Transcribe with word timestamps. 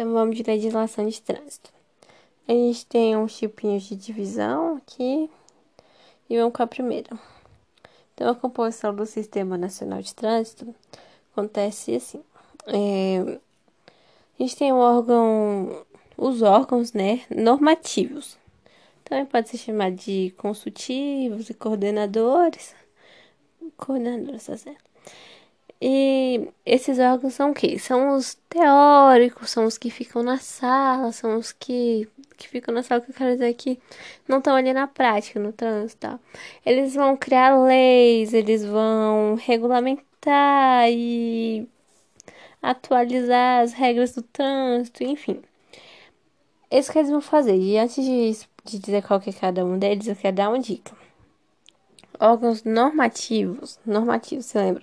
Então 0.00 0.14
vamos 0.14 0.34
de 0.34 0.42
legislação 0.42 1.06
de 1.06 1.20
trânsito. 1.20 1.70
A 2.48 2.52
gente 2.52 2.86
tem 2.86 3.14
uns 3.18 3.36
tipinhos 3.36 3.82
de 3.82 3.94
divisão 3.94 4.78
aqui 4.78 5.28
e 6.26 6.38
vamos 6.38 6.54
com 6.54 6.62
a 6.62 6.66
primeira. 6.66 7.10
Então 8.14 8.30
a 8.30 8.34
composição 8.34 8.94
do 8.94 9.04
Sistema 9.04 9.58
Nacional 9.58 10.00
de 10.00 10.14
Trânsito 10.14 10.74
acontece 11.30 11.96
assim. 11.96 12.24
É, 12.66 13.38
a 14.38 14.42
gente 14.42 14.56
tem 14.56 14.72
um 14.72 14.78
órgão, 14.78 15.84
os 16.16 16.40
órgãos, 16.40 16.94
né, 16.94 17.20
normativos. 17.28 18.38
Também 19.04 19.26
pode 19.26 19.50
ser 19.50 19.58
chamado 19.58 19.96
de 19.96 20.32
consultivos 20.38 21.50
e 21.50 21.52
coordenadores. 21.52 22.74
Coordenadores, 23.76 24.46
tá 24.46 24.56
certo? 24.56 24.90
E 25.82 26.48
esses 26.66 26.98
órgãos 26.98 27.34
são 27.34 27.50
o 27.52 27.54
quê? 27.54 27.78
São 27.78 28.16
os 28.16 28.34
teóricos, 28.50 29.50
são 29.50 29.64
os 29.64 29.78
que 29.78 29.90
ficam 29.90 30.22
na 30.22 30.36
sala, 30.38 31.10
são 31.12 31.38
os 31.38 31.52
que, 31.52 32.06
que 32.36 32.48
ficam 32.48 32.74
na 32.74 32.82
sala, 32.82 33.00
que 33.00 33.10
eu 33.10 33.14
quero 33.14 33.32
dizer 33.32 33.54
que 33.54 33.78
não 34.28 34.38
estão 34.38 34.54
ali 34.56 34.72
na 34.74 34.86
prática, 34.86 35.40
no 35.40 35.52
trânsito 35.52 36.00
tal. 36.00 36.20
Eles 36.66 36.94
vão 36.94 37.16
criar 37.16 37.58
leis, 37.58 38.34
eles 38.34 38.64
vão 38.64 39.36
regulamentar 39.36 40.90
e 40.90 41.66
atualizar 42.62 43.62
as 43.62 43.72
regras 43.72 44.12
do 44.14 44.22
trânsito, 44.22 45.02
enfim. 45.04 45.42
Isso 46.70 46.92
que 46.92 46.98
eles 46.98 47.10
vão 47.10 47.20
fazer. 47.20 47.56
E 47.56 47.78
antes 47.78 48.04
de, 48.04 48.32
de 48.64 48.78
dizer 48.78 49.02
qual 49.02 49.20
que 49.20 49.30
é 49.30 49.32
cada 49.32 49.64
um 49.64 49.78
deles, 49.78 50.06
eu 50.06 50.16
quero 50.16 50.36
dar 50.36 50.48
uma 50.50 50.58
dica. 50.60 50.94
Órgãos 52.20 52.64
normativos, 52.64 53.80
normativos, 53.86 54.44
você 54.44 54.58
lembra? 54.58 54.82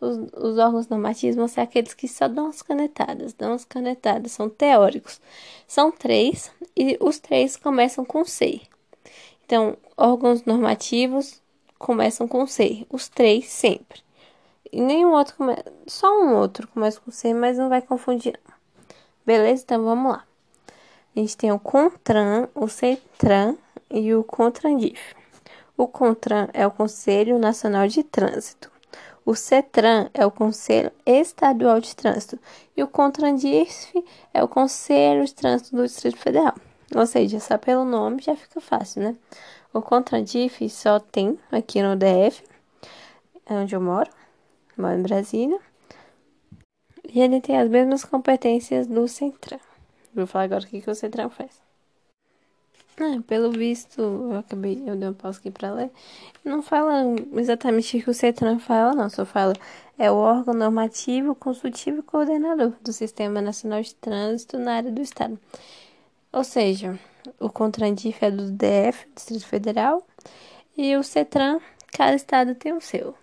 Os, 0.00 0.16
os 0.32 0.58
órgãos 0.58 0.88
normativos 0.88 1.36
vão 1.36 1.46
ser 1.46 1.60
aqueles 1.60 1.92
que 1.92 2.08
só 2.08 2.26
dão 2.28 2.46
as 2.46 2.62
canetadas, 2.62 3.34
dão 3.34 3.52
as 3.52 3.64
canetadas, 3.64 4.32
são 4.32 4.48
teóricos. 4.48 5.20
São 5.66 5.90
três 5.92 6.50
e 6.74 6.96
os 6.98 7.18
três 7.18 7.58
começam 7.58 8.06
com 8.06 8.24
C. 8.24 8.62
Então, 9.44 9.76
órgãos 9.98 10.44
normativos 10.44 11.42
começam 11.78 12.26
com 12.26 12.46
C, 12.46 12.86
os 12.88 13.06
três 13.06 13.48
sempre. 13.48 14.00
E 14.72 14.80
nenhum 14.80 15.12
outro 15.12 15.36
começa, 15.36 15.64
só 15.86 16.08
um 16.22 16.36
outro 16.36 16.66
começa 16.68 17.00
com 17.00 17.10
C, 17.10 17.34
mas 17.34 17.58
não 17.58 17.68
vai 17.68 17.82
confundir. 17.82 18.40
Beleza? 19.26 19.62
Então 19.62 19.84
vamos 19.84 20.12
lá. 20.12 20.24
A 21.14 21.20
gente 21.20 21.36
tem 21.36 21.52
o 21.52 21.58
CONTRAN, 21.58 22.48
o 22.54 22.66
CETRAN 22.66 23.56
e 23.90 24.14
o 24.14 24.24
CONTRANDIF. 24.24 25.17
O 25.80 25.86
CONTRAN 25.86 26.48
é 26.52 26.66
o 26.66 26.72
Conselho 26.72 27.38
Nacional 27.38 27.86
de 27.86 28.02
Trânsito. 28.02 28.68
O 29.24 29.36
CETRAN 29.36 30.10
é 30.12 30.26
o 30.26 30.30
Conselho 30.30 30.90
Estadual 31.06 31.78
de 31.78 31.94
Trânsito 31.94 32.36
e 32.76 32.82
o 32.82 32.88
CONTRANDIF 32.88 34.04
é 34.34 34.42
o 34.42 34.48
Conselho 34.48 35.24
de 35.24 35.32
Trânsito 35.32 35.76
do 35.76 35.84
Distrito 35.84 36.18
Federal. 36.18 36.56
Ou 36.92 37.06
seja, 37.06 37.38
só 37.38 37.56
pelo 37.56 37.84
nome 37.84 38.20
já 38.20 38.34
fica 38.34 38.60
fácil, 38.60 39.02
né? 39.02 39.16
O 39.72 39.80
CONTRANDIF 39.80 40.68
só 40.68 40.98
tem 40.98 41.38
aqui 41.52 41.80
no 41.80 41.94
DF, 41.94 42.42
é 43.46 43.54
onde 43.54 43.76
eu 43.76 43.80
moro, 43.80 44.10
moro 44.76 44.98
em 44.98 45.02
Brasília. 45.02 45.60
E 47.08 47.20
ele 47.20 47.40
tem 47.40 47.56
as 47.56 47.68
mesmas 47.68 48.04
competências 48.04 48.88
do 48.88 49.06
CETRAN. 49.06 49.60
Vou 50.12 50.26
falar 50.26 50.46
agora 50.46 50.64
o 50.64 50.66
que, 50.66 50.80
que 50.80 50.90
o 50.90 50.94
CETRAN 50.96 51.28
faz. 51.28 51.67
Ah, 53.00 53.22
pelo 53.26 53.52
visto, 53.52 54.00
eu 54.00 54.38
acabei, 54.38 54.82
eu 54.84 54.96
dei 54.96 55.08
uma 55.08 55.14
pausa 55.14 55.38
aqui 55.38 55.50
para 55.50 55.72
ler. 55.72 55.90
Não 56.44 56.62
fala 56.62 57.04
exatamente 57.34 57.96
o 57.96 58.02
que 58.02 58.10
o 58.10 58.14
CETRAN 58.14 58.58
fala, 58.58 58.92
não, 58.92 59.08
só 59.08 59.24
fala 59.24 59.54
é 59.98 60.10
o 60.10 60.16
órgão 60.16 60.54
normativo, 60.54 61.34
consultivo 61.34 61.98
e 61.98 62.02
coordenador 62.02 62.72
do 62.82 62.92
Sistema 62.92 63.40
Nacional 63.40 63.82
de 63.82 63.94
Trânsito 63.96 64.58
na 64.58 64.76
área 64.76 64.92
do 64.92 65.02
Estado. 65.02 65.38
Ou 66.32 66.44
seja, 66.44 66.98
o 67.40 67.50
CONTRANDIF 67.50 68.24
é 68.24 68.30
do 68.30 68.50
DF, 68.52 69.08
Distrito 69.14 69.46
Federal, 69.46 70.06
e 70.76 70.96
o 70.96 71.02
CETRAN, 71.02 71.60
cada 71.92 72.14
estado 72.14 72.54
tem 72.54 72.72
o 72.72 72.80
seu. 72.80 73.14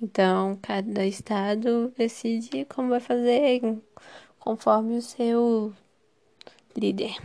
Então, 0.00 0.58
cada 0.62 1.04
estado 1.04 1.92
decide 1.96 2.64
como 2.64 2.88
vai 2.90 3.00
fazer 3.00 3.78
conforme 4.38 4.96
o 4.96 5.02
seu 5.02 5.74
líder. 6.76 7.16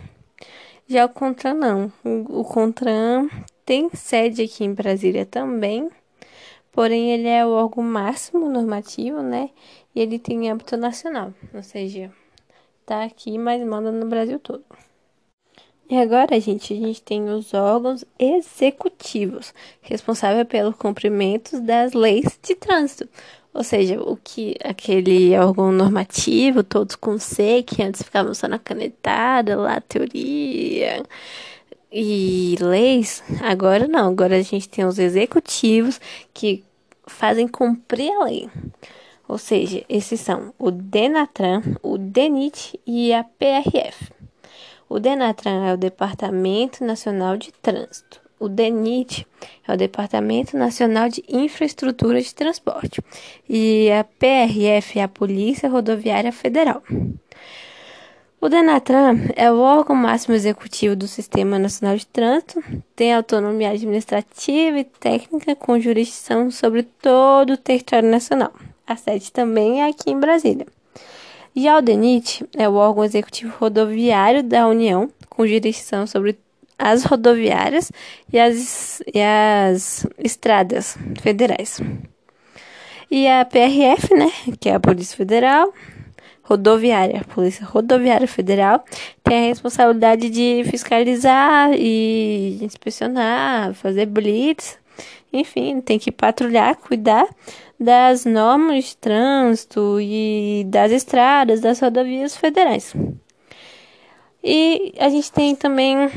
Já 0.88 1.06
o 1.06 1.10
CONTRAN 1.10 1.54
não. 1.54 1.94
O, 2.04 2.42
o 2.42 2.44
CONTRAN 2.44 3.30
tem 3.66 3.90
sede 3.94 4.44
aqui 4.44 4.66
em 4.66 4.74
Brasília 4.74 5.26
também, 5.26 5.90
porém 6.72 7.12
ele 7.12 7.28
é 7.28 7.46
o 7.46 7.52
órgão 7.52 7.84
máximo 7.84 8.50
normativo, 8.50 9.22
né? 9.22 9.50
E 9.96 10.02
ele 10.02 10.20
tem 10.20 10.52
âmbito 10.52 10.76
nacional, 10.76 11.34
ou 11.54 11.64
seja, 11.64 12.12
tá 12.86 13.04
aqui, 13.04 13.38
mas 13.38 13.66
manda 13.66 13.92
no 13.92 14.08
Brasil 14.08 14.40
todo. 14.40 14.66
E 15.90 15.98
agora, 15.98 16.40
gente, 16.40 16.74
a 16.74 16.76
gente 16.76 17.02
tem 17.02 17.30
os 17.30 17.54
órgãos 17.54 18.04
executivos, 18.18 19.54
responsáveis 19.82 20.48
pelo 20.48 20.74
cumprimento 20.74 21.62
das 21.62 21.94
leis 21.94 22.40
de 22.42 22.56
trânsito. 22.56 23.08
Ou 23.54 23.64
seja, 23.64 24.02
o 24.02 24.18
que 24.18 24.56
aquele 24.64 25.38
órgão 25.38 25.72
normativo, 25.72 26.64
todos 26.64 26.96
com 26.96 27.20
C, 27.20 27.64
que 27.64 27.84
antes 27.84 28.02
ficavam 28.02 28.34
só 28.34 28.48
na 28.48 28.58
canetada, 28.58 29.56
lá 29.56 29.80
teoria 29.80 31.04
e 31.92 32.56
leis, 32.60 33.24
agora 33.42 33.88
não, 33.88 34.10
agora 34.10 34.38
a 34.38 34.42
gente 34.42 34.68
tem 34.68 34.84
os 34.84 34.98
executivos 34.98 36.02
que 36.34 36.64
fazem 37.06 37.48
cumprir 37.48 38.12
a 38.12 38.24
lei. 38.24 38.50
Ou 39.28 39.38
seja, 39.38 39.84
esses 39.88 40.20
são 40.20 40.54
o 40.58 40.72
Denatran, 40.72 41.62
o 41.84 41.98
DENIT 41.98 42.80
e 42.86 43.14
a 43.14 43.24
PRF. 43.24 44.12
O 44.90 45.00
Denatran 45.00 45.66
é 45.66 45.74
o 45.74 45.78
Departamento 45.78 46.84
Nacional 46.84 47.38
de 47.38 47.52
Trânsito. 47.52 48.23
O 48.44 48.50
DENIT 48.50 49.26
é 49.66 49.74
o 49.74 49.78
Departamento 49.78 50.58
Nacional 50.58 51.08
de 51.08 51.24
Infraestrutura 51.30 52.22
de 52.22 52.36
Transporte. 52.36 53.02
E 53.48 53.90
a 53.90 54.04
PRF 54.04 55.00
é 55.00 55.04
a 55.04 55.08
Polícia 55.08 55.70
Rodoviária 55.70 56.34
Federal. 56.34 56.84
O 58.42 58.50
Denatran 58.50 59.30
é 59.38 59.50
o 59.50 59.60
órgão 59.60 59.96
máximo 59.96 60.36
executivo 60.36 60.94
do 60.94 61.08
Sistema 61.08 61.58
Nacional 61.58 61.96
de 61.96 62.06
Trânsito, 62.06 62.62
tem 62.94 63.14
autonomia 63.14 63.70
administrativa 63.70 64.78
e 64.78 64.84
técnica 64.84 65.56
com 65.56 65.80
jurisdição 65.80 66.52
sobre 66.52 66.84
todo 66.84 67.54
o 67.54 67.58
território 67.58 68.12
nacional. 68.12 68.52
A 68.86 68.98
sede 68.98 69.32
também 69.32 69.82
é 69.82 69.88
aqui 69.88 70.12
em 70.12 70.20
Brasília. 70.20 70.68
Já 71.56 71.78
o 71.78 71.82
DENIT 71.82 72.46
é 72.58 72.68
o 72.68 72.74
órgão 72.74 73.06
executivo 73.06 73.56
rodoviário 73.58 74.44
da 74.44 74.68
União, 74.68 75.10
com 75.30 75.48
jurisdição 75.48 76.06
sobre 76.06 76.38
as 76.78 77.04
rodoviárias 77.04 77.92
e 78.32 78.40
as, 78.40 79.02
e 79.14 79.22
as 79.22 80.06
estradas 80.18 80.98
federais. 81.22 81.80
E 83.10 83.28
a 83.28 83.46
PRF, 83.46 84.14
né, 84.16 84.32
que 84.60 84.70
é 84.70 84.76
a 84.76 84.80
Polícia 84.80 85.16
Federal 85.16 85.74
Rodoviária, 86.44 87.24
Polícia 87.34 87.66
Rodoviária 87.66 88.28
Federal, 88.28 88.84
tem 89.24 89.46
a 89.46 89.48
responsabilidade 89.48 90.30
de 90.30 90.64
fiscalizar 90.70 91.72
e 91.74 92.60
inspecionar, 92.62 93.74
fazer 93.74 94.08
blitz, 94.08 94.78
enfim, 95.32 95.80
tem 95.80 95.98
que 95.98 96.12
patrulhar, 96.12 96.76
cuidar 96.76 97.28
das 97.80 98.26
normas 98.26 98.86
de 98.86 98.98
trânsito 98.98 100.00
e 100.02 100.66
das 100.68 100.92
estradas, 100.92 101.62
das 101.62 101.80
rodovias 101.80 102.36
federais. 102.36 102.94
E 104.44 104.94
a 105.00 105.08
gente 105.08 105.32
tem 105.32 105.56
também 105.56 106.10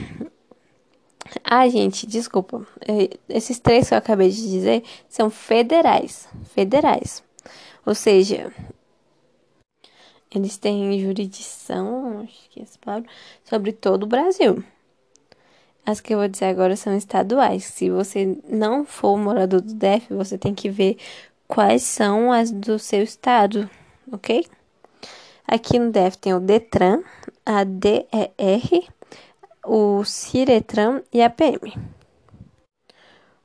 ah, 1.44 1.68
gente, 1.68 2.06
desculpa. 2.06 2.66
É, 2.80 3.10
esses 3.28 3.58
três 3.58 3.88
que 3.88 3.94
eu 3.94 3.98
acabei 3.98 4.30
de 4.30 4.42
dizer 4.42 4.82
são 5.08 5.30
federais. 5.30 6.28
Federais. 6.54 7.22
Ou 7.84 7.94
seja, 7.94 8.52
eles 10.34 10.56
têm 10.56 11.00
jurisdição, 11.00 12.20
acho 12.22 12.50
que 12.50 12.60
é 12.60 12.62
essa 12.62 12.78
palavra, 12.78 13.08
sobre 13.44 13.72
todo 13.72 14.02
o 14.02 14.08
Brasil. 14.08 14.62
As 15.84 16.00
que 16.00 16.12
eu 16.12 16.18
vou 16.18 16.28
dizer 16.28 16.46
agora 16.46 16.74
são 16.74 16.96
estaduais. 16.96 17.64
Se 17.64 17.88
você 17.90 18.36
não 18.48 18.84
for 18.84 19.16
morador 19.16 19.60
do 19.60 19.72
DF, 19.72 20.12
você 20.12 20.36
tem 20.36 20.52
que 20.52 20.68
ver 20.68 20.98
quais 21.46 21.82
são 21.84 22.32
as 22.32 22.50
do 22.50 22.76
seu 22.78 23.02
estado, 23.02 23.70
ok? 24.10 24.44
Aqui 25.46 25.78
no 25.78 25.92
DF 25.92 26.18
tem 26.18 26.34
o 26.34 26.40
DETRAN, 26.40 27.04
a 27.44 27.62
DER, 27.62 28.08
o 29.66 30.04
Ciretran 30.04 31.02
e 31.12 31.22
a 31.22 31.28
PM. 31.28 31.74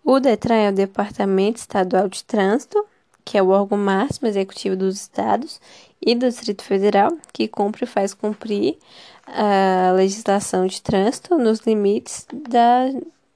O 0.03 0.19
DETRAN 0.19 0.55
é 0.55 0.69
o 0.69 0.73
Departamento 0.73 1.59
Estadual 1.59 2.07
de 2.07 2.23
Trânsito, 2.23 2.85
que 3.23 3.37
é 3.37 3.43
o 3.43 3.49
órgão 3.49 3.77
máximo 3.77 4.27
executivo 4.27 4.75
dos 4.75 5.01
estados 5.01 5.61
e 6.01 6.15
do 6.15 6.27
Distrito 6.27 6.63
Federal, 6.63 7.11
que 7.31 7.47
cumpre 7.47 7.83
e 7.83 7.87
faz 7.87 8.13
cumprir 8.13 8.77
a 9.27 9.91
legislação 9.95 10.65
de 10.65 10.81
trânsito 10.81 11.37
nos 11.37 11.59
limites 11.59 12.25
da, 12.31 12.89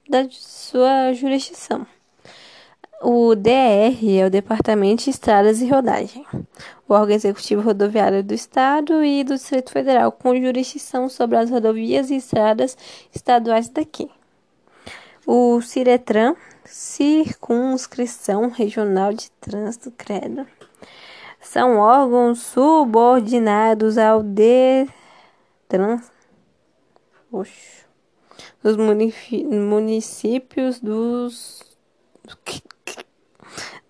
da 0.08 0.28
sua 0.30 1.12
jurisdição. 1.12 1.86
O 3.02 3.34
DR 3.34 4.18
é 4.18 4.26
o 4.26 4.30
Departamento 4.30 5.04
de 5.04 5.10
Estradas 5.10 5.60
e 5.60 5.68
Rodagem, 5.68 6.24
o 6.88 6.94
órgão 6.94 7.14
executivo 7.14 7.60
rodoviário 7.60 8.24
do 8.24 8.32
Estado 8.32 9.04
e 9.04 9.22
do 9.22 9.34
Distrito 9.34 9.70
Federal, 9.70 10.10
com 10.10 10.34
jurisdição 10.34 11.06
sobre 11.06 11.36
as 11.36 11.50
rodovias 11.50 12.10
e 12.10 12.16
estradas 12.16 12.74
estaduais 13.14 13.68
daqui. 13.68 14.10
O 15.26 15.60
CIRETRAN, 15.60 16.34
Circunscrição 16.64 18.48
Regional 18.48 19.12
de 19.12 19.30
Trânsito, 19.32 19.90
credo, 19.90 20.46
são 21.38 21.76
órgãos 21.76 22.40
subordinados 22.40 23.98
ao 23.98 24.22
DETRAN, 24.22 26.00
dos 28.62 28.76
municípios 28.78 30.80
dos 30.80 31.62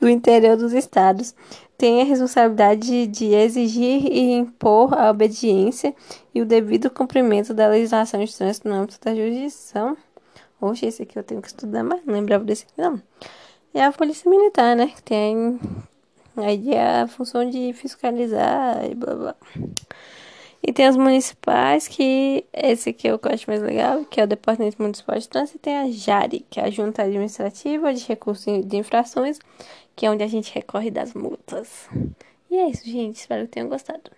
do 0.07 0.11
interior 0.11 0.57
dos 0.57 0.73
estados 0.73 1.35
tem 1.77 2.01
a 2.01 2.05
responsabilidade 2.05 3.09
de 3.09 3.35
exigir 3.35 4.07
e 4.07 4.33
impor 4.35 4.95
a 4.95 5.11
obediência 5.11 5.93
e 6.33 6.41
o 6.41 6.47
devido 6.47 6.89
cumprimento 6.89 7.53
da 7.53 7.67
legislação 7.67 8.25
de 8.25 8.35
trânsito 8.35 8.69
no 8.69 8.77
âmbito 8.77 9.01
da 9.05 9.13
jurisdição. 9.13 9.97
Oxe, 10.61 10.87
esse 10.87 11.03
aqui 11.03 11.19
eu 11.19 11.25
tenho 11.25 11.43
que 11.43 11.49
estudar, 11.49 11.83
mas 11.83 12.01
não 12.07 12.15
lembrava 12.15 12.45
desse 12.45 12.65
aqui, 12.65 12.81
não. 12.81 13.03
É 13.75 13.85
a 13.85 13.91
Polícia 13.91 14.31
Militar, 14.31 14.77
né? 14.77 14.87
Que 14.95 15.03
tem 15.03 15.59
aí 16.37 16.77
a 16.77 17.09
função 17.09 17.51
de 17.51 17.73
fiscalizar 17.73 18.89
e 18.89 18.95
blá 18.95 19.15
blá. 19.15 19.37
E 20.67 20.73
tem 20.73 20.85
as 20.85 20.97
municipais, 20.97 21.87
que 21.87 22.45
esse 22.53 22.93
que 22.93 23.07
eu 23.07 23.21
acho 23.23 23.49
mais 23.49 23.63
legal, 23.63 24.05
que 24.05 24.21
é 24.21 24.25
o 24.25 24.27
Departamento 24.27 24.83
Municipal 24.83 25.17
de 25.17 25.29
Trânsito, 25.29 25.59
e 25.59 25.61
tem 25.61 25.77
a 25.77 25.89
JARI, 25.89 26.45
que 26.51 26.59
é 26.59 26.65
a 26.65 26.71
Junta 26.71 27.05
Administrativa 27.05 27.95
de 27.95 28.05
Recursos 28.05 28.67
de 28.67 28.77
Infrações, 28.77 29.39
que 29.95 30.05
é 30.05 30.11
onde 30.11 30.25
a 30.25 30.27
gente 30.27 30.53
recorre 30.53 30.91
das 30.91 31.15
multas. 31.15 31.89
E 32.51 32.57
é 32.57 32.69
isso, 32.69 32.85
gente. 32.85 33.15
Espero 33.15 33.45
que 33.45 33.53
tenham 33.53 33.69
gostado. 33.69 34.11